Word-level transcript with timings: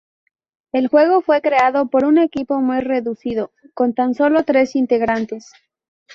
El 0.71 0.87
juego 0.87 1.21
fue 1.21 1.43
creado 1.43 1.87
por 1.91 2.05
un 2.05 2.17
equipo 2.17 2.59
muy 2.59 2.79
reducido, 2.79 3.51
con 3.75 3.93
tan 3.93 4.15
solo 4.15 4.43
tres 4.45 4.75
integrantes. 4.75 5.53